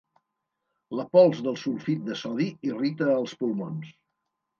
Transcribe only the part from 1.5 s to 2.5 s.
sulfit de sodi